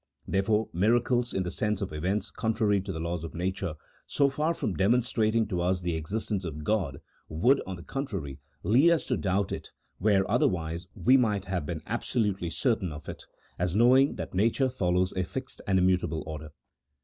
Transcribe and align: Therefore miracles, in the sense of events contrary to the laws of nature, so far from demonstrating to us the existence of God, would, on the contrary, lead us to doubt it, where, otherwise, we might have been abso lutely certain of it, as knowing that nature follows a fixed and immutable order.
Therefore 0.27 0.67
miracles, 0.73 1.31
in 1.31 1.43
the 1.43 1.51
sense 1.51 1.79
of 1.79 1.93
events 1.93 2.31
contrary 2.31 2.81
to 2.81 2.91
the 2.91 2.99
laws 2.99 3.23
of 3.23 3.35
nature, 3.35 3.75
so 4.07 4.29
far 4.29 4.55
from 4.55 4.73
demonstrating 4.73 5.45
to 5.49 5.61
us 5.61 5.83
the 5.83 5.93
existence 5.93 6.43
of 6.43 6.63
God, 6.63 7.01
would, 7.29 7.61
on 7.67 7.75
the 7.75 7.83
contrary, 7.83 8.39
lead 8.63 8.89
us 8.89 9.05
to 9.05 9.15
doubt 9.15 9.51
it, 9.51 9.69
where, 9.99 10.27
otherwise, 10.27 10.87
we 10.95 11.17
might 11.17 11.45
have 11.45 11.67
been 11.67 11.81
abso 11.81 12.19
lutely 12.23 12.49
certain 12.49 12.91
of 12.91 13.07
it, 13.07 13.25
as 13.59 13.75
knowing 13.75 14.15
that 14.15 14.33
nature 14.33 14.69
follows 14.69 15.13
a 15.15 15.23
fixed 15.23 15.61
and 15.67 15.77
immutable 15.77 16.23
order. 16.25 16.49